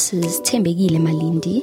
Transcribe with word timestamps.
This 0.00 0.14
is 0.14 0.40
Tembegile 0.40 0.98
Malindi, 0.98 1.62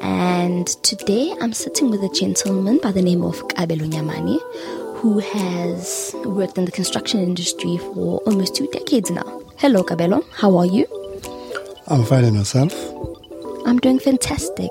and 0.00 0.66
today 0.82 1.34
I'm 1.42 1.52
sitting 1.52 1.90
with 1.90 2.02
a 2.02 2.08
gentleman 2.08 2.78
by 2.82 2.92
the 2.92 3.02
name 3.02 3.22
of 3.22 3.36
Kabelo 3.48 3.86
Nyamane, 3.86 4.40
who 4.96 5.18
has 5.18 6.16
worked 6.24 6.56
in 6.56 6.64
the 6.64 6.70
construction 6.70 7.20
industry 7.20 7.76
for 7.76 8.20
almost 8.20 8.54
two 8.54 8.68
decades 8.68 9.10
now. 9.10 9.42
Hello, 9.58 9.84
Kabelo. 9.84 10.24
How 10.32 10.56
are 10.56 10.64
you? 10.64 10.86
I'm 11.88 12.04
fine 12.04 12.24
and 12.24 12.36
yourself? 12.36 12.72
I'm 13.66 13.78
doing 13.78 13.98
fantastic. 13.98 14.70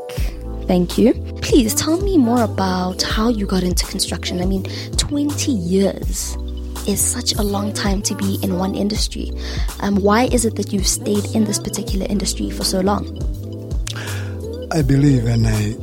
Thank 0.66 0.98
you. 0.98 1.14
Please 1.44 1.76
tell 1.76 2.02
me 2.02 2.18
more 2.18 2.42
about 2.42 3.04
how 3.04 3.30
you 3.30 3.46
got 3.46 3.62
into 3.62 3.86
construction. 3.86 4.42
I 4.42 4.46
mean, 4.46 4.64
20 4.98 5.52
years 5.52 6.36
is 6.88 7.04
such 7.04 7.34
a 7.34 7.42
long 7.42 7.74
time 7.74 8.02
to 8.04 8.16
be 8.16 8.40
in 8.44 8.58
one 8.58 8.76
industry. 8.76 9.32
Um, 9.82 9.96
why 9.96 10.26
is 10.26 10.46
it 10.46 10.56
that 10.56 10.74
you've 10.74 10.88
stayed 10.88 11.26
in 11.36 11.46
this 11.46 11.60
particular 11.60 12.06
industry 12.10 12.50
for 12.50 12.64
so 12.64 12.82
long? 12.82 13.06
I 14.72 14.82
believe 14.82 15.26
and 15.28 15.48
I 15.48 15.76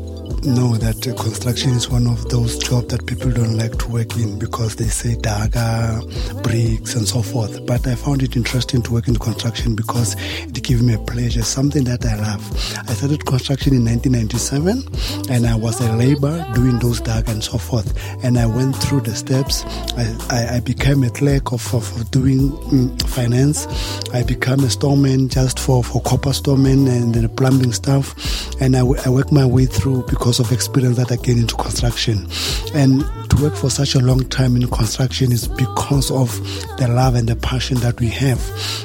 know 0.44 0.76
that 0.76 1.02
construction 1.18 1.70
is 1.72 1.88
one 1.88 2.06
of 2.06 2.28
those 2.28 2.58
jobs 2.58 2.88
that 2.88 3.06
people 3.06 3.30
don't 3.30 3.56
like 3.56 3.76
to 3.78 3.88
work 3.88 4.16
in 4.16 4.38
because 4.38 4.76
they 4.76 4.86
say 4.86 5.14
daga, 5.14 6.00
bricks, 6.42 6.94
and 6.94 7.06
so 7.06 7.22
forth. 7.22 7.64
But 7.66 7.86
I 7.86 7.94
found 7.94 8.22
it 8.22 8.36
interesting 8.36 8.82
to 8.82 8.92
work 8.92 9.08
in 9.08 9.16
construction 9.16 9.74
because 9.74 10.16
it 10.18 10.62
gave 10.62 10.82
me 10.82 10.94
a 10.94 10.98
pleasure, 10.98 11.42
something 11.42 11.84
that 11.84 12.04
I 12.06 12.16
love. 12.16 12.40
I 12.88 12.94
started 12.94 13.26
construction 13.26 13.74
in 13.74 13.84
1997 13.84 15.34
and 15.34 15.46
I 15.46 15.54
was 15.54 15.80
a 15.80 15.92
labor 15.96 16.46
doing 16.54 16.78
those 16.78 17.00
daga 17.00 17.28
and 17.28 17.44
so 17.44 17.58
forth. 17.58 17.92
And 18.24 18.38
I 18.38 18.46
went 18.46 18.76
through 18.76 19.02
the 19.02 19.14
steps. 19.14 19.64
I, 19.96 20.16
I, 20.30 20.56
I 20.56 20.60
became 20.60 21.02
a 21.04 21.10
clerk 21.10 21.52
of, 21.52 21.74
of 21.74 22.10
doing 22.10 22.50
mm, 22.50 23.08
finance. 23.08 23.66
I 24.12 24.22
became 24.22 24.60
a 24.60 24.70
storeman 24.70 25.28
just 25.28 25.58
for, 25.58 25.82
for 25.82 26.00
copper 26.02 26.32
storeman 26.32 26.86
and 26.86 27.14
the 27.14 27.28
plumbing 27.28 27.72
stuff. 27.72 28.14
And 28.60 28.76
I, 28.76 28.80
I 28.80 29.08
worked 29.08 29.32
my 29.32 29.46
way 29.46 29.66
through 29.66 30.04
because 30.06 30.29
because 30.30 30.46
of 30.46 30.52
experience 30.52 30.96
that 30.96 31.10
I 31.10 31.16
gained 31.16 31.40
into 31.40 31.56
construction. 31.56 32.28
And 32.72 33.00
to 33.30 33.42
work 33.42 33.56
for 33.56 33.68
such 33.68 33.96
a 33.96 33.98
long 33.98 34.20
time 34.28 34.54
in 34.54 34.68
construction 34.68 35.32
is 35.32 35.48
because 35.48 36.08
of 36.12 36.30
the 36.76 36.86
love 36.86 37.16
and 37.16 37.28
the 37.28 37.34
passion 37.34 37.78
that 37.78 37.98
we 37.98 38.10
have. 38.10 38.38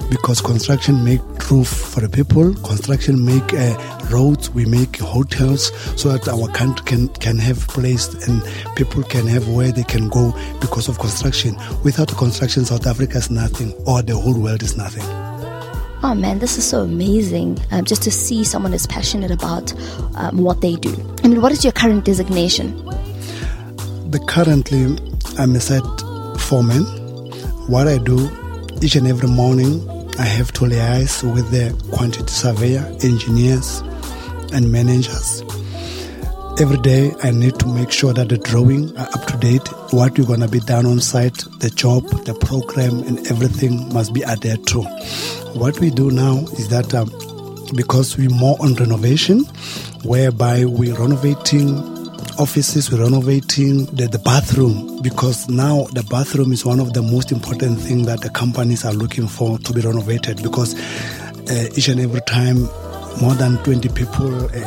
Because 0.09 0.41
construction 0.41 1.03
make 1.03 1.21
roof 1.51 1.67
for 1.67 1.99
the 1.99 2.09
people, 2.09 2.55
construction 2.63 3.23
make 3.23 3.53
uh, 3.53 3.77
roads, 4.09 4.49
we 4.49 4.66
make 4.66 4.97
hotels 4.97 5.71
so 6.01 6.17
that 6.17 6.27
our 6.27 6.47
country 6.47 6.83
can, 6.83 7.09
can 7.09 7.38
have 7.38 7.67
place 7.67 8.11
and 8.27 8.41
people 8.75 9.03
can 9.03 9.27
have 9.27 9.47
where 9.47 9.72
they 9.72 9.83
can 9.83 10.09
go 10.09 10.33
because 10.59 10.88
of 10.88 10.97
construction. 10.97 11.56
Without 11.83 12.07
construction, 12.07 12.66
South 12.66 12.88
Africa 12.88 13.19
is 13.19 13.29
nothing 13.29 13.72
or 13.85 14.01
the 14.01 14.17
whole 14.17 14.41
world 14.41 14.63
is 14.63 14.75
nothing. 14.75 15.25
Oh 16.07 16.13
man, 16.13 16.38
this 16.38 16.55
is 16.59 16.63
so 16.63 16.81
amazing 16.81 17.59
um, 17.71 17.83
just 17.83 18.03
to 18.03 18.11
see 18.11 18.43
someone 18.43 18.75
is 18.75 18.85
passionate 18.85 19.31
about 19.31 19.73
um, 20.16 20.38
what 20.38 20.61
they 20.61 20.75
do. 20.75 20.93
I 21.23 21.27
mean, 21.27 21.41
what 21.41 21.51
is 21.51 21.63
your 21.63 21.73
current 21.73 22.05
designation? 22.05 22.77
The 24.11 24.23
currently, 24.27 24.83
I'm 25.39 25.55
a 25.55 25.59
site 25.59 25.81
foreman. 26.41 26.83
What 27.65 27.88
I 27.88 27.97
do 27.97 28.29
each 28.83 28.95
and 28.95 29.07
every 29.07 29.27
morning, 29.27 29.81
I 30.19 30.25
have 30.25 30.51
to 30.53 30.65
liaise 30.65 31.23
with 31.23 31.49
the 31.49 31.73
quantity 31.91 32.27
surveyor, 32.27 32.85
engineers, 33.01 33.79
and 34.53 34.71
managers. 34.71 35.41
Every 36.57 36.77
day, 36.77 37.13
I 37.21 37.31
need 37.31 37.59
to 37.59 37.67
make 37.67 37.91
sure 37.91 38.13
that 38.13 38.29
the 38.29 38.38
drawing 38.38 38.95
are 38.97 39.09
up 39.13 39.25
to 39.27 39.38
date. 39.38 39.67
What 39.91 40.17
you're 40.17 40.25
gonna 40.25 40.47
be 40.47 40.61
done 40.61 40.85
on 40.85 41.01
site, 41.01 41.43
the 41.59 41.69
job, 41.69 42.03
the 42.23 42.33
program, 42.33 42.99
and 43.03 43.19
everything 43.27 43.93
must 43.93 44.13
be 44.13 44.23
adhered 44.23 44.65
to. 44.67 44.83
What 45.53 45.77
we 45.81 45.89
do 45.89 46.11
now 46.11 46.38
is 46.53 46.69
that 46.69 46.94
um, 46.94 47.11
because 47.75 48.17
we're 48.17 48.29
more 48.29 48.55
on 48.61 48.75
renovation, 48.75 49.39
whereby 50.03 50.63
we're 50.63 50.95
renovating 50.95 51.77
offices, 52.39 52.89
we're 52.89 53.03
renovating 53.03 53.88
the, 53.88 54.07
the 54.07 54.19
bathroom 54.19 55.01
because 55.01 55.49
now 55.49 55.83
the 55.91 56.03
bathroom 56.03 56.53
is 56.53 56.63
one 56.63 56.79
of 56.79 56.94
the 56.94 57.01
most 57.01 57.33
important 57.33 57.81
things 57.81 58.07
that 58.07 58.21
the 58.21 58.29
companies 58.29 58.85
are 58.85 58.94
looking 58.94 59.27
for 59.27 59.59
to 59.59 59.73
be 59.73 59.81
renovated 59.81 60.41
because 60.41 60.73
uh, 61.51 61.67
each 61.75 61.89
and 61.89 61.99
every 61.99 62.21
time 62.21 62.69
more 63.21 63.33
than 63.35 63.57
20 63.63 63.89
people 63.89 64.45
a, 64.51 64.59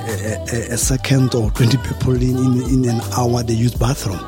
a, 0.50 0.72
a, 0.72 0.76
second 0.78 1.34
or 1.34 1.50
20 1.50 1.76
people 1.78 2.14
in, 2.14 2.36
in, 2.36 2.84
in 2.84 2.88
an 2.88 3.00
hour 3.16 3.42
they 3.42 3.54
use 3.54 3.75
bathroom. 3.75 4.19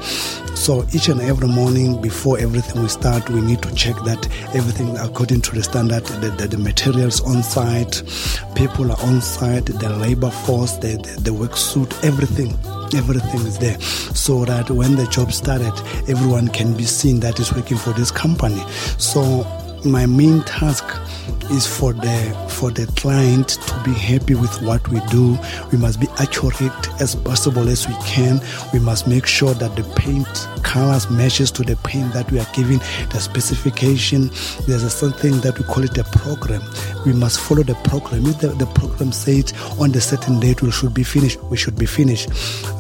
So 0.55 0.85
each 0.93 1.09
and 1.09 1.21
every 1.23 1.49
morning 1.49 2.01
before 2.03 2.39
everything 2.39 2.83
we 2.83 2.89
start 2.89 3.29
we 3.31 3.41
need 3.41 3.63
to 3.63 3.75
check 3.75 3.97
that 4.05 4.27
everything 4.55 4.97
according 4.99 5.41
to 5.43 5.55
the 5.55 5.63
standard 5.63 6.05
the, 6.05 6.29
the, 6.31 6.49
the 6.49 6.59
materials 6.59 7.23
on 7.23 7.43
site 7.43 8.03
people 8.55 8.91
are 8.93 9.01
on 9.03 9.21
site 9.23 9.67
the 9.67 9.89
labor 9.89 10.31
force 10.31 10.73
the, 10.77 10.97
the, 10.99 11.21
the 11.23 11.33
work 11.33 11.57
suit 11.57 11.93
everything 12.05 12.57
everything 12.95 13.41
is 13.47 13.59
there. 13.59 13.81
So 13.81 14.45
that 14.45 14.71
when 14.71 14.97
the 14.97 15.07
job 15.07 15.33
started 15.33 15.73
everyone 16.09 16.49
can 16.49 16.75
be 16.77 16.85
seen 16.85 17.21
that 17.21 17.39
is 17.39 17.53
working 17.55 17.77
for 17.77 17.93
this 17.93 18.11
company. 18.11 18.63
So 18.99 19.47
my 19.85 20.07
main 20.07 20.43
task 20.43 20.85
is 21.51 21.67
for 21.67 21.93
the 21.93 22.47
for 22.49 22.71
the 22.71 22.87
client 22.97 23.49
to 23.49 23.83
be 23.85 23.93
happy 23.93 24.35
with 24.35 24.63
what 24.63 24.87
we 24.89 25.01
do. 25.07 25.39
We 25.73 25.79
must 25.79 26.01
be 26.01 26.07
accurate 26.19 27.01
as 27.01 27.15
possible 27.15 27.69
as 27.69 27.89
we 27.89 27.95
can. 28.05 28.41
We 28.73 28.79
must 28.79 29.09
make 29.09 29.27
sure 29.27 29.55
that 29.55 29.75
the 29.77 29.83
paint 29.95 30.27
colors 30.63 31.11
matches 31.11 31.51
to 31.53 31.63
the 31.63 31.77
paint 31.77 32.13
that 32.13 32.31
we 32.31 32.39
are 32.39 32.47
giving, 32.55 32.79
the 33.11 33.19
specification. 33.21 34.31
There's 34.67 34.83
a 34.83 34.91
something 34.91 35.41
that 35.41 35.59
we 35.59 35.65
call 35.65 35.85
it 35.85 35.97
a 35.99 36.05
program. 36.05 36.63
We 37.07 37.13
must 37.13 37.41
follow 37.41 37.63
the 37.63 37.75
program. 37.77 38.27
If 38.27 38.41
the, 38.41 38.49
the 38.49 38.67
program 38.67 39.13
says 39.13 39.53
on 39.81 39.93
the 39.93 40.01
certain 40.01 40.39
date 40.41 40.63
we 40.63 40.71
should 40.71 40.95
be 40.95 41.03
finished, 41.03 41.43
we 41.45 41.57
should 41.57 41.79
be 41.79 41.87
finished. 41.87 42.33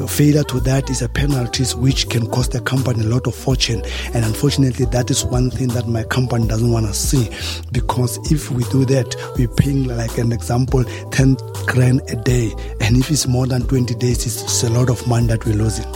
Failure 0.08 0.44
to 0.44 0.60
that 0.60 0.90
is 0.90 1.02
a 1.02 1.08
penalty 1.08 1.64
which 1.76 2.08
can 2.08 2.28
cost 2.30 2.52
the 2.52 2.60
company 2.60 3.04
a 3.04 3.08
lot 3.08 3.26
of 3.26 3.34
fortune. 3.34 3.82
And 4.14 4.24
unfortunately, 4.24 4.86
that 4.86 5.10
is 5.10 5.24
one 5.24 5.50
thing 5.50 5.68
that 5.68 5.88
my 5.88 6.04
company 6.04 6.46
doesn't 6.46 6.70
want 6.70 6.86
to 6.86 6.89
see 6.92 7.30
because 7.72 8.18
if 8.30 8.50
we 8.50 8.64
do 8.64 8.84
that, 8.86 9.14
we're 9.36 9.48
paying, 9.48 9.84
like 9.84 10.18
an 10.18 10.32
example, 10.32 10.84
10 10.84 11.36
grand 11.66 12.02
a 12.08 12.16
day. 12.16 12.52
And 12.80 12.96
if 12.96 13.10
it's 13.10 13.26
more 13.26 13.46
than 13.46 13.62
20 13.62 13.94
days, 13.94 14.26
it's 14.26 14.62
a 14.62 14.70
lot 14.70 14.90
of 14.90 15.06
money 15.06 15.26
that 15.28 15.44
we're 15.44 15.54
losing. 15.54 15.86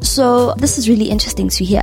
So, 0.00 0.54
this 0.54 0.78
is 0.78 0.88
really 0.88 1.10
interesting 1.10 1.48
to 1.50 1.64
hear. 1.64 1.82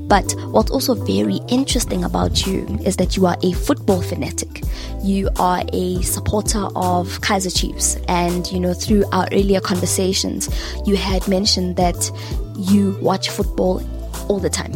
But 0.00 0.34
what's 0.48 0.70
also 0.70 0.94
very 0.94 1.40
interesting 1.48 2.04
about 2.04 2.46
you 2.46 2.66
is 2.84 2.96
that 2.96 3.16
you 3.16 3.26
are 3.26 3.36
a 3.42 3.52
football 3.52 4.02
fanatic. 4.02 4.62
You 5.02 5.30
are 5.38 5.64
a 5.72 6.02
supporter 6.02 6.66
of 6.76 7.20
Kaizer 7.20 7.54
Chiefs. 7.54 7.96
And, 8.08 8.50
you 8.52 8.60
know, 8.60 8.74
through 8.74 9.04
our 9.12 9.26
earlier 9.32 9.60
conversations, 9.60 10.48
you 10.86 10.96
had 10.96 11.26
mentioned 11.26 11.76
that 11.76 12.10
you 12.56 12.98
watch 13.00 13.30
football 13.30 13.82
all 14.28 14.38
the 14.38 14.50
time. 14.50 14.72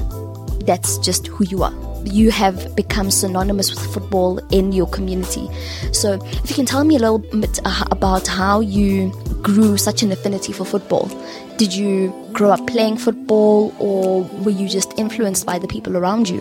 That's 0.64 0.98
just 0.98 1.26
who 1.26 1.44
you 1.44 1.62
are 1.62 1.87
you 2.12 2.30
have 2.30 2.74
become 2.74 3.10
synonymous 3.10 3.70
with 3.70 3.94
football 3.94 4.38
in 4.52 4.72
your 4.72 4.86
community. 4.88 5.48
So, 5.92 6.14
if 6.24 6.50
you 6.50 6.56
can 6.56 6.66
tell 6.66 6.84
me 6.84 6.96
a 6.96 6.98
little 6.98 7.18
bit 7.18 7.60
uh, 7.64 7.84
about 7.90 8.26
how 8.26 8.60
you 8.60 9.12
grew 9.42 9.76
such 9.76 10.02
an 10.02 10.12
affinity 10.12 10.52
for 10.52 10.64
football. 10.64 11.10
Did 11.56 11.74
you 11.74 12.12
grow 12.32 12.50
up 12.50 12.66
playing 12.66 12.98
football 12.98 13.74
or 13.78 14.22
were 14.44 14.50
you 14.50 14.68
just 14.68 14.92
influenced 14.98 15.46
by 15.46 15.58
the 15.58 15.68
people 15.68 15.96
around 15.96 16.28
you? 16.28 16.40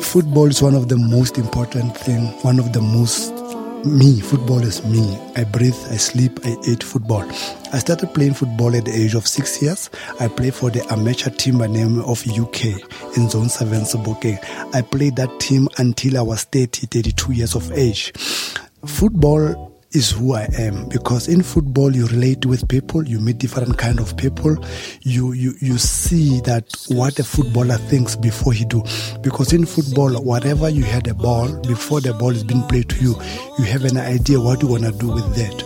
Football 0.00 0.46
is 0.46 0.62
one 0.62 0.74
of 0.74 0.88
the 0.88 0.96
most 0.96 1.38
important 1.38 1.96
thing, 1.96 2.26
one 2.42 2.58
of 2.58 2.72
the 2.72 2.80
most 2.80 3.32
me, 3.84 4.20
football 4.20 4.62
is 4.62 4.84
me. 4.84 5.18
I 5.36 5.44
breathe, 5.44 5.76
I 5.90 5.96
sleep, 5.96 6.40
I 6.44 6.56
eat 6.66 6.82
football. 6.82 7.22
I 7.72 7.78
started 7.78 8.14
playing 8.14 8.34
football 8.34 8.74
at 8.74 8.84
the 8.84 8.92
age 8.92 9.14
of 9.14 9.26
six 9.26 9.60
years. 9.62 9.90
I 10.20 10.28
played 10.28 10.54
for 10.54 10.70
the 10.70 10.84
amateur 10.92 11.30
team 11.30 11.58
by 11.58 11.66
name 11.66 12.00
of 12.00 12.26
UK 12.26 12.64
in 13.16 13.28
Zone 13.28 13.48
7 13.48 13.80
Sebokeng. 13.80 14.38
I 14.74 14.82
played 14.82 15.16
that 15.16 15.38
team 15.40 15.68
until 15.78 16.18
I 16.18 16.22
was 16.22 16.44
30, 16.44 16.86
32 16.86 17.32
years 17.32 17.54
of 17.54 17.70
age. 17.72 18.12
Football 18.86 19.73
is 19.94 20.10
who 20.10 20.34
I 20.34 20.48
am 20.58 20.88
because 20.88 21.28
in 21.28 21.42
football 21.42 21.94
you 21.94 22.06
relate 22.08 22.44
with 22.44 22.68
people, 22.68 23.06
you 23.06 23.20
meet 23.20 23.38
different 23.38 23.78
kind 23.78 24.00
of 24.00 24.16
people, 24.16 24.56
you 25.02 25.32
you 25.32 25.54
you 25.60 25.78
see 25.78 26.40
that 26.40 26.66
what 26.88 27.18
a 27.18 27.24
footballer 27.24 27.76
thinks 27.76 28.16
before 28.16 28.52
he 28.52 28.64
do. 28.64 28.82
Because 29.22 29.52
in 29.52 29.64
football, 29.64 30.10
whatever 30.22 30.68
you 30.68 30.82
had 30.82 31.06
a 31.06 31.14
ball 31.14 31.48
before 31.62 32.00
the 32.00 32.12
ball 32.12 32.30
is 32.30 32.42
being 32.42 32.62
played 32.64 32.88
to 32.90 32.96
you, 33.02 33.14
you 33.58 33.64
have 33.64 33.84
an 33.84 33.96
idea 33.96 34.40
what 34.40 34.60
you 34.62 34.68
wanna 34.68 34.92
do 34.92 35.12
with 35.12 35.34
that. 35.36 35.60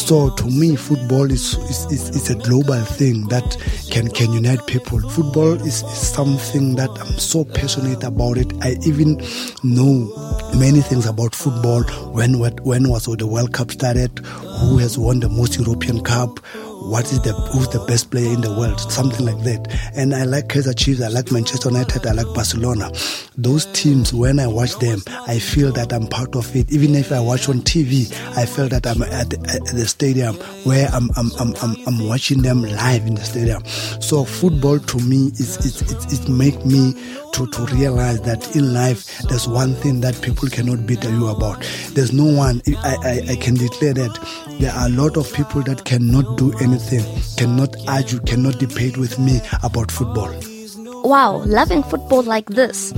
So 0.00 0.30
to 0.30 0.46
me, 0.46 0.76
football 0.76 1.30
is 1.30 1.54
is, 1.68 1.86
is, 1.92 2.08
is 2.10 2.30
a 2.30 2.34
global 2.36 2.80
thing 2.80 3.28
that 3.28 3.56
can 3.90 4.08
can 4.08 4.32
unite 4.32 4.66
people. 4.66 4.98
Football 5.10 5.54
is, 5.54 5.82
is 5.82 6.08
something 6.08 6.74
that 6.76 6.90
I'm 6.90 7.18
so 7.18 7.44
passionate 7.44 8.02
about 8.02 8.38
it. 8.38 8.52
I 8.62 8.76
even 8.86 9.20
know 9.62 10.10
many 10.58 10.80
things 10.80 11.06
about 11.06 11.34
football. 11.34 11.82
When 12.12 12.38
when 12.38 12.88
was 12.88 13.04
the 13.04 13.26
World 13.26 13.52
Cup 13.52 13.73
started? 13.74 14.18
Who 14.60 14.78
has 14.78 14.96
won 14.96 15.20
the 15.20 15.28
most 15.28 15.58
European 15.58 16.00
Cup? 16.02 16.38
What 16.84 17.04
is 17.12 17.20
the 17.22 17.32
who's 17.32 17.68
the 17.68 17.84
best 17.86 18.10
player 18.10 18.32
in 18.32 18.40
the 18.40 18.50
world, 18.50 18.80
something 18.80 19.24
like 19.24 19.38
that. 19.44 19.68
And 19.96 20.14
I 20.14 20.24
like 20.24 20.48
Kaizer 20.48 20.76
Chiefs, 20.76 21.00
I 21.02 21.08
like 21.08 21.32
Manchester 21.32 21.70
United, 21.70 22.06
I 22.06 22.12
like 22.12 22.32
Barcelona. 22.34 22.90
Those 23.36 23.66
teams, 23.72 24.12
when 24.12 24.38
I 24.38 24.46
watch 24.46 24.78
them, 24.78 25.00
I 25.26 25.38
feel 25.38 25.72
that 25.72 25.92
I'm 25.92 26.06
part 26.06 26.36
of 26.36 26.54
it. 26.54 26.70
Even 26.70 26.94
if 26.94 27.10
I 27.10 27.20
watch 27.20 27.48
on 27.48 27.60
TV, 27.60 28.12
I 28.36 28.46
feel 28.46 28.68
that 28.68 28.86
I'm 28.86 29.02
at 29.02 29.30
the, 29.30 29.38
at 29.50 29.64
the 29.66 29.86
stadium 29.86 30.36
where 30.64 30.88
I'm, 30.88 31.10
I'm, 31.16 31.30
I'm, 31.40 31.54
I'm, 31.62 31.76
I'm 31.86 32.08
watching 32.08 32.42
them 32.42 32.62
live 32.62 33.06
in 33.06 33.14
the 33.14 33.24
stadium. 33.24 33.64
So 34.00 34.24
football 34.24 34.78
to 34.78 34.98
me 34.98 35.28
is 35.34 35.56
it, 35.64 35.90
it, 35.90 36.12
it 36.12 36.28
make 36.28 36.64
me 36.64 36.94
to, 37.34 37.48
to 37.48 37.66
realize 37.74 38.20
that 38.22 38.54
in 38.54 38.72
life 38.72 39.18
there's 39.28 39.48
one 39.48 39.74
thing 39.74 40.00
that 40.00 40.20
people 40.22 40.48
cannot 40.48 40.86
beat 40.86 41.02
you 41.02 41.26
about. 41.26 41.60
There's 41.90 42.12
no 42.12 42.24
one 42.24 42.62
I, 42.84 42.96
I, 43.02 43.32
I 43.32 43.36
can 43.36 43.54
declare 43.54 43.94
that 43.94 44.56
there 44.60 44.72
are 44.72 44.86
a 44.86 44.90
lot 44.90 45.16
of 45.16 45.32
people 45.32 45.62
that 45.62 45.84
cannot 45.84 46.38
do 46.38 46.52
anything, 46.58 46.73
cannot 47.36 47.76
argue, 47.88 48.20
cannot 48.20 48.58
debate 48.58 48.96
with 48.96 49.18
me 49.18 49.40
about 49.62 49.90
football. 49.90 50.34
Wow, 51.04 51.42
loving 51.44 51.82
football 51.82 52.22
like 52.22 52.46
this. 52.48 52.92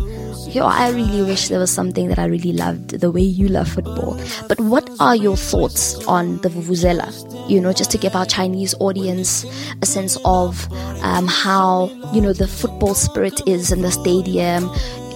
Yo, 0.55 0.65
I 0.65 0.91
really 0.91 1.23
wish 1.23 1.49
there 1.49 1.59
was 1.59 1.73
something 1.73 2.09
that 2.09 2.19
I 2.19 2.27
really 2.27 2.53
loved 2.53 3.01
the 3.01 3.11
way 3.11 3.21
you 3.21 3.49
love 3.49 3.69
football. 3.69 4.19
But 4.49 4.61
what 4.61 4.89
are 5.01 5.17
your 5.17 5.37
thoughts 5.37 5.97
on 6.07 6.39
the 6.39 6.49
Vuvuzela? 6.49 7.11
You 7.51 7.61
know, 7.61 7.73
just 7.73 7.91
to 7.91 7.99
give 7.99 8.15
our 8.15 8.25
Chinese 8.25 8.75
audience 8.79 9.45
a 9.83 9.87
sense 9.87 10.17
of 10.25 10.73
um, 11.03 11.27
how, 11.27 11.91
you 12.13 12.21
know, 12.21 12.33
the 12.33 12.47
football 12.47 12.95
spirit 12.95 13.41
is 13.47 13.73
in 13.73 13.83
the 13.83 13.91
stadium, 13.91 14.71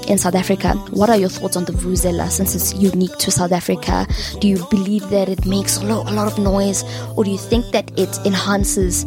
in 0.08 0.18
South 0.18 0.34
Africa. 0.34 0.74
What 0.90 1.10
are 1.10 1.16
your 1.16 1.28
thoughts 1.28 1.56
on 1.56 1.64
the 1.64 1.72
Vuvuzela 1.72 2.30
since 2.30 2.54
it's 2.54 2.74
unique 2.74 3.16
to 3.18 3.30
South 3.30 3.52
Africa? 3.52 4.06
Do 4.40 4.48
you 4.48 4.64
believe 4.70 5.08
that 5.10 5.28
it 5.28 5.46
makes 5.46 5.78
a 5.78 5.84
lot, 5.84 6.10
a 6.10 6.14
lot 6.14 6.26
of 6.30 6.38
noise, 6.38 6.84
or 7.16 7.24
do 7.24 7.30
you 7.30 7.38
think 7.38 7.66
that 7.72 7.90
it 7.98 8.16
enhances 8.26 9.04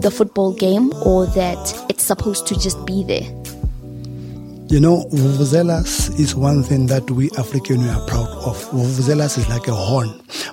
the 0.00 0.10
football 0.10 0.52
game, 0.52 0.92
or 1.04 1.26
that 1.26 1.86
it's 1.88 2.04
supposed 2.04 2.46
to 2.48 2.58
just 2.58 2.84
be 2.86 3.04
there? 3.04 3.41
You 4.72 4.80
know, 4.80 5.04
vuvuzelas 5.10 6.18
is 6.18 6.34
one 6.34 6.62
thing 6.62 6.86
that 6.86 7.10
we 7.10 7.30
African 7.32 7.82
we 7.82 7.90
are 7.90 8.06
proud 8.06 8.30
of. 8.46 8.56
Vuvuzelas 8.70 9.36
is 9.36 9.46
like 9.50 9.68
a 9.68 9.74
horn. 9.74 10.08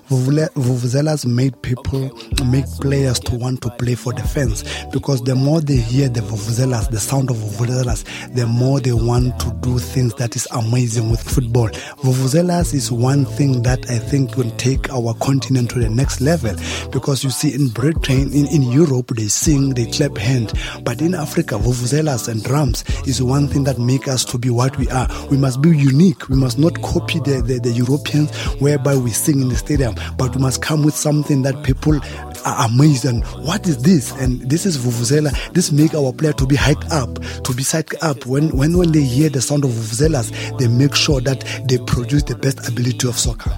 Vuvuzelas 0.10 1.26
made 1.26 1.62
people, 1.62 2.12
make 2.46 2.66
players 2.82 3.18
to 3.22 3.36
want 3.36 3.62
to 3.62 3.70
play 3.78 3.96
for 3.96 4.12
fans 4.18 4.66
because 4.92 5.24
the 5.24 5.36
more 5.36 5.62
they 5.62 5.78
hear 5.78 6.10
the 6.10 6.20
vuvuzelas, 6.20 6.92
the 6.92 7.00
sound 7.00 7.30
of 7.30 7.38
vuvuzelas, 7.38 8.04
the 8.36 8.46
more 8.46 8.82
they 8.82 8.92
want 8.92 9.40
to 9.40 9.58
do 9.62 9.80
things 9.80 10.14
that 10.16 10.36
is 10.36 10.50
amazing 10.52 11.10
with 11.10 11.22
football. 11.22 11.70
Vuvuzelas 12.04 12.74
is 12.74 12.92
one 12.92 13.24
thing 13.24 13.62
that 13.62 13.90
I 13.90 14.00
think 14.00 14.36
will 14.36 14.52
take 14.58 14.90
our 14.92 15.14
continent 15.14 15.70
to 15.72 15.80
the 15.80 15.90
next 15.90 16.20
level 16.20 16.56
because 16.92 17.24
you 17.24 17.30
see 17.30 17.54
in 17.54 17.70
Britain, 17.70 18.34
in, 18.34 18.48
in 18.48 18.64
Europe, 18.64 19.12
they 19.16 19.30
sing, 19.30 19.76
they 19.76 19.86
clap 19.86 20.18
hands, 20.18 20.54
but 20.84 21.02
in 21.02 21.16
Africa, 21.16 21.56
vuvuzelas 21.56 22.28
and 22.28 22.44
drums 22.44 22.84
is 23.08 23.24
one 23.24 23.48
thing 23.48 23.64
that 23.64 23.80
make 23.80 24.09
us 24.10 24.26
to 24.26 24.38
be 24.38 24.50
what 24.50 24.78
we 24.78 24.90
are. 24.90 25.08
We 25.30 25.38
must 25.38 25.62
be 25.62 25.70
unique. 25.70 26.28
We 26.30 26.36
must 26.36 26.60
not 26.60 26.82
copy 26.82 27.20
the, 27.20 27.42
the, 27.42 27.60
the 27.60 27.72
Europeans 27.72 28.36
whereby 28.60 28.98
we 28.98 29.12
sing 29.12 29.42
in 29.42 29.50
the 29.50 29.56
stadium, 29.56 29.96
but 30.18 30.36
we 30.36 30.42
must 30.42 30.62
come 30.62 30.84
with 30.84 30.96
something 30.96 31.44
that 31.44 31.64
people 31.64 32.00
are 32.46 32.68
amazed 32.68 33.06
and 33.06 33.24
what 33.46 33.68
is 33.68 33.82
this? 33.84 34.12
And 34.14 34.42
this 34.50 34.66
is 34.66 34.78
Vuvuzela. 34.78 35.32
This 35.54 35.72
make 35.72 35.94
our 35.94 36.12
player 36.12 36.34
to 36.34 36.46
be 36.46 36.56
hiked 36.56 36.90
up, 36.92 37.16
to 37.16 37.54
be 37.54 37.64
psyched 37.64 37.96
up. 38.02 38.26
When, 38.26 38.50
when, 38.56 38.78
when 38.78 38.92
they 38.92 39.02
hear 39.02 39.30
the 39.30 39.42
sound 39.42 39.64
of 39.64 39.72
Vuvuzelas, 39.72 40.58
they 40.58 40.68
make 40.68 40.96
sure 40.96 41.22
that 41.22 41.44
they 41.68 41.78
produce 41.78 42.24
the 42.24 42.36
best 42.36 42.68
ability 42.68 43.08
of 43.08 43.18
soccer. 43.18 43.52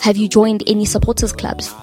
Have 0.00 0.16
you 0.16 0.28
joined 0.28 0.62
any 0.66 0.84
supporters 0.84 1.32
clubs? 1.32 1.74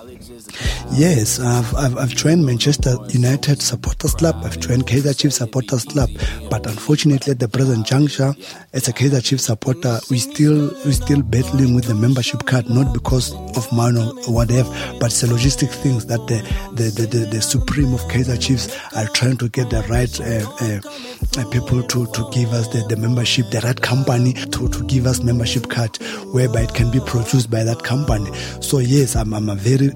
Yes, 0.93 1.39
I've, 1.39 1.75
I've, 1.75 1.97
I've, 1.97 2.15
joined 2.15 2.45
Manchester 2.45 2.95
United 3.09 3.61
Supporters 3.61 4.13
Club, 4.13 4.35
I've 4.43 4.59
trained 4.59 4.87
Kaizer 4.87 5.17
Chiefs 5.17 5.37
Supporters 5.37 5.83
Club, 5.85 6.09
but 6.49 6.65
unfortunately 6.65 7.31
at 7.31 7.39
the 7.39 7.47
present 7.47 7.85
juncture, 7.85 8.33
as 8.73 8.87
a 8.87 8.93
Kaizer 8.93 9.23
Chiefs 9.23 9.45
supporter, 9.45 9.99
we 10.09 10.17
still 10.17 10.71
we 10.85 10.91
still 10.91 11.21
battling 11.21 11.75
with 11.75 11.85
the 11.85 11.95
membership 11.95 12.45
card, 12.45 12.69
not 12.69 12.93
because 12.93 13.33
of 13.57 13.71
money 13.71 13.99
or 14.27 14.33
whatever, 14.33 14.69
but 14.99 15.07
it's 15.07 15.23
a 15.23 15.27
logistic 15.27 15.69
things 15.69 16.05
that 16.05 16.19
the 16.27 16.41
the, 16.75 16.89
the, 16.91 17.07
the, 17.07 17.25
the 17.25 17.41
supreme 17.41 17.93
of 17.93 18.01
Kaizer 18.01 18.39
Chiefs 18.39 18.75
are 18.95 19.07
trying 19.07 19.37
to 19.37 19.49
get 19.49 19.69
the 19.69 19.81
right 19.89 20.11
uh, 20.21 20.45
uh, 20.61 21.41
uh, 21.41 21.49
people 21.49 21.83
to, 21.83 22.05
to 22.07 22.29
give 22.31 22.53
us 22.53 22.67
the, 22.69 22.85
the 22.87 22.95
membership, 22.95 23.49
the 23.49 23.61
right 23.61 23.81
company 23.81 24.33
to, 24.33 24.69
to 24.69 24.83
give 24.85 25.05
us 25.05 25.21
membership 25.21 25.69
card, 25.69 25.95
whereby 26.33 26.61
it 26.61 26.73
can 26.73 26.91
be 26.91 26.99
produced 27.01 27.49
by 27.49 27.63
that 27.63 27.83
company. 27.83 28.31
So 28.61 28.79
yes, 28.79 29.15
I'm, 29.15 29.33
I'm 29.33 29.49
a 29.49 29.55
very 29.55 29.89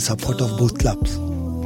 supporter 0.00 0.44
of 0.44 0.58
both 0.58 0.78
clubs. 0.78 1.16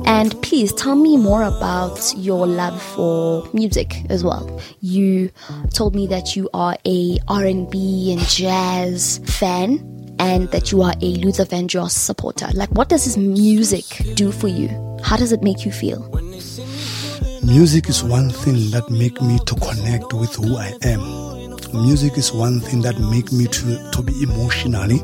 And 0.07 0.41
please 0.43 0.73
tell 0.73 0.97
me 0.97 1.17
more 1.17 1.43
about 1.43 2.13
your 2.17 2.47
love 2.47 2.83
for 2.83 3.49
music 3.53 4.03
as 4.11 4.25
well. 4.25 4.61
You 4.81 5.31
told 5.73 5.95
me 5.95 6.07
that 6.09 6.35
you 6.35 6.51
are 6.53 6.77
a 6.85 7.19
R&B 7.29 8.13
and 8.13 8.21
jazz 8.23 9.19
fan 9.25 9.79
and 10.19 10.51
that 10.51 10.73
you 10.73 10.83
are 10.83 10.95
a 11.01 11.15
Luther 11.15 11.45
Vandross 11.45 11.93
supporter. 11.93 12.49
Like 12.55 12.71
what 12.71 12.89
does 12.89 13.05
his 13.05 13.17
music 13.17 13.85
do 14.15 14.33
for 14.33 14.49
you? 14.49 14.69
How 15.03 15.17
does 15.17 15.33
it 15.33 15.43
make 15.43 15.65
you 15.65 15.73
feel? 15.73 16.09
Music 17.45 17.89
is 17.89 18.03
one 18.03 18.31
thing 18.31 18.71
that 18.71 18.91
make 18.91 19.21
me 19.23 19.39
to 19.47 19.55
connect 19.55 20.13
with 20.13 20.35
who 20.35 20.57
I 20.57 20.75
am 20.83 21.40
music 21.75 22.17
is 22.17 22.33
one 22.33 22.61
thing 22.61 22.81
that 22.83 22.99
make 22.99 23.33
me 23.33 23.47
to, 23.47 23.91
to 23.91 24.03
be 24.03 24.13
emotionally. 24.23 25.01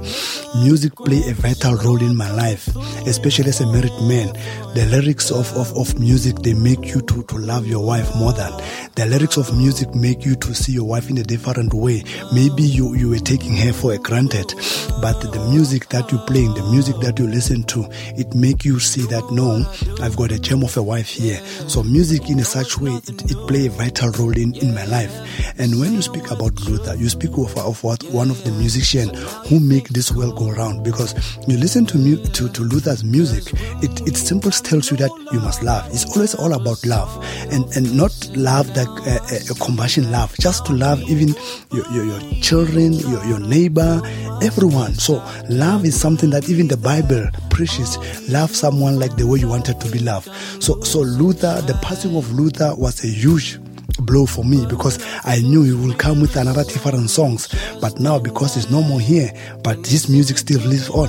Music 0.62 0.94
play 0.94 1.22
a 1.28 1.34
vital 1.34 1.74
role 1.76 2.00
in 2.00 2.16
my 2.16 2.30
life, 2.32 2.68
especially 3.06 3.48
as 3.48 3.60
a 3.60 3.66
married 3.66 3.92
man. 4.02 4.32
The 4.74 4.86
lyrics 4.90 5.30
of, 5.30 5.52
of, 5.56 5.76
of 5.76 5.98
music, 5.98 6.36
they 6.40 6.54
make 6.54 6.86
you 6.86 7.00
to, 7.00 7.22
to 7.22 7.36
love 7.38 7.66
your 7.66 7.84
wife 7.84 8.14
more 8.16 8.32
than. 8.32 8.52
The 8.94 9.06
lyrics 9.06 9.36
of 9.36 9.56
music 9.56 9.94
make 9.94 10.24
you 10.24 10.36
to 10.36 10.54
see 10.54 10.72
your 10.72 10.84
wife 10.84 11.10
in 11.10 11.18
a 11.18 11.22
different 11.22 11.74
way. 11.74 12.02
Maybe 12.32 12.62
you, 12.62 12.94
you 12.94 13.10
were 13.10 13.18
taking 13.18 13.56
her 13.56 13.72
for 13.72 13.92
a 13.92 13.98
granted, 13.98 14.54
but 15.00 15.20
the 15.20 15.48
music 15.50 15.88
that 15.90 16.10
you 16.12 16.18
playing, 16.26 16.54
the 16.54 16.62
music 16.70 16.96
that 17.00 17.18
you 17.18 17.26
listen 17.26 17.62
to, 17.64 17.86
it 18.16 18.34
make 18.34 18.64
you 18.64 18.80
see 18.80 19.02
that 19.06 19.30
no, 19.30 19.64
I've 20.02 20.16
got 20.16 20.32
a 20.32 20.38
gem 20.38 20.62
of 20.62 20.76
a 20.76 20.82
wife 20.82 21.08
here. 21.08 21.38
So 21.68 21.82
music 21.82 22.30
in 22.30 22.38
a 22.38 22.44
such 22.44 22.78
way, 22.78 22.92
it, 22.92 23.30
it 23.30 23.36
play 23.46 23.66
a 23.66 23.70
vital 23.70 24.10
role 24.12 24.36
in, 24.36 24.54
in 24.56 24.74
my 24.74 24.84
life. 24.86 25.12
And 25.58 25.78
when 25.78 25.92
you 25.94 26.02
speak 26.02 26.30
about 26.30 26.55
Luther, 26.60 26.94
you 26.96 27.08
speak 27.08 27.32
of, 27.32 27.56
of 27.58 27.82
what 27.84 28.02
one 28.04 28.30
of 28.30 28.42
the 28.44 28.50
musicians 28.52 29.10
who 29.48 29.60
make 29.60 29.88
this 29.90 30.12
world 30.12 30.36
go 30.36 30.50
round. 30.50 30.84
Because 30.84 31.14
you 31.46 31.56
listen 31.56 31.86
to 31.86 31.98
mu- 31.98 32.22
to, 32.24 32.48
to 32.48 32.62
Luther's 32.62 33.04
music, 33.04 33.52
it, 33.82 34.00
it 34.06 34.16
simply 34.16 34.50
tells 34.50 34.90
you 34.90 34.96
that 34.96 35.10
you 35.32 35.40
must 35.40 35.62
love. 35.62 35.86
It's 35.92 36.04
always 36.16 36.34
all 36.34 36.52
about 36.52 36.84
love, 36.84 37.24
and 37.50 37.64
and 37.76 37.96
not 37.96 38.12
love 38.36 38.68
like 38.76 38.88
a, 39.06 39.20
a, 39.32 39.38
a 39.50 39.54
compassion 39.54 40.10
love, 40.10 40.34
just 40.38 40.66
to 40.66 40.72
love 40.72 41.02
even 41.10 41.34
your, 41.72 41.86
your, 41.92 42.04
your 42.04 42.20
children, 42.40 42.92
your, 42.94 43.24
your 43.24 43.40
neighbor, 43.40 44.00
everyone. 44.42 44.94
So 44.94 45.14
love 45.48 45.84
is 45.84 45.98
something 45.98 46.30
that 46.30 46.48
even 46.48 46.68
the 46.68 46.76
Bible 46.76 47.28
preaches. 47.50 47.98
Love 48.28 48.54
someone 48.54 48.98
like 48.98 49.16
the 49.16 49.26
way 49.26 49.38
you 49.38 49.48
wanted 49.48 49.80
to 49.80 49.90
be 49.90 49.98
loved. 49.98 50.28
So 50.62 50.80
so 50.80 51.00
Luther, 51.00 51.60
the 51.62 51.74
passing 51.82 52.16
of 52.16 52.32
Luther 52.32 52.74
was 52.76 53.04
a 53.04 53.08
huge 53.08 53.58
blow 54.00 54.26
for 54.26 54.44
me 54.44 54.66
because 54.66 54.98
I 55.24 55.40
knew 55.40 55.62
he 55.62 55.72
will 55.72 55.94
come 55.94 56.20
with 56.20 56.36
another 56.36 56.64
different 56.64 57.10
songs. 57.10 57.48
But 57.80 57.98
now 57.98 58.18
because 58.18 58.54
he's 58.54 58.70
no 58.70 58.82
more 58.82 59.00
here, 59.00 59.32
but 59.62 59.86
his 59.86 60.08
music 60.08 60.38
still 60.38 60.60
lives 60.60 60.88
on. 60.90 61.08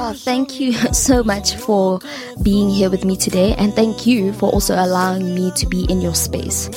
Oh, 0.00 0.12
thank 0.14 0.60
you 0.60 0.72
so 0.92 1.24
much 1.24 1.56
for 1.56 2.00
being 2.42 2.68
here 2.68 2.90
with 2.90 3.04
me 3.04 3.16
today, 3.16 3.54
and 3.54 3.74
thank 3.74 4.06
you 4.06 4.32
for 4.32 4.50
also 4.50 4.74
allowing 4.74 5.34
me 5.34 5.50
to 5.56 5.66
be 5.66 5.84
in 5.90 6.00
your 6.00 6.14
space. 6.14 6.68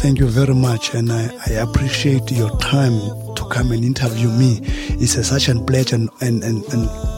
Thank 0.00 0.18
you 0.18 0.26
very 0.26 0.54
much, 0.54 0.94
and 0.94 1.12
I, 1.12 1.30
I 1.46 1.50
appreciate 1.52 2.30
your 2.32 2.50
time 2.58 2.98
to 3.36 3.48
come 3.50 3.70
and 3.72 3.84
interview 3.84 4.28
me. 4.28 4.60
It's 5.00 5.16
a, 5.16 5.22
such 5.22 5.48
a 5.48 5.54
pleasure 5.60 5.96
and, 5.96 6.10
and, 6.20 6.42
and, 6.42 6.64
and 6.72 7.17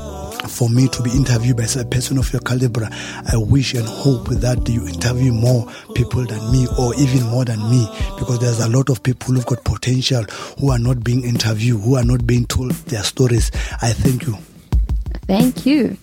for 0.51 0.69
me 0.69 0.89
to 0.89 1.03
be 1.03 1.11
interviewed 1.11 1.57
by 1.57 1.67
a 1.79 1.85
person 1.85 2.19
of 2.19 2.33
your 2.33 2.43
caliber. 2.43 2.89
I 3.33 3.37
wish 3.37 3.75
and 3.75 3.87
hope 3.87 4.29
that 4.29 4.69
you 4.69 4.87
interview 4.87 5.33
more 5.33 5.67
people 5.95 6.27
than 6.27 6.53
me 6.53 6.67
or 6.79 6.95
even 6.97 7.23
more 7.29 7.45
than 7.45 7.59
me 7.71 7.87
because 8.19 8.41
there's 8.41 8.61
a 8.61 8.69
lot 8.69 8.91
of 8.91 9.03
people 9.03 9.35
who've 9.35 9.47
got 9.47 9.65
potential 9.65 10.25
who 10.59 10.71
are 10.71 10.79
not 10.79 11.03
being 11.05 11.25
interviewed, 11.25 11.81
who 11.81 11.97
are 11.97 12.05
not 12.05 12.27
being 12.27 12.47
told 12.47 12.73
their 12.73 13.03
stories. 13.03 13.51
I 13.81 13.93
thank 13.93 14.27
you. 14.27 14.37
Thank 15.27 15.65
you. 15.65 15.97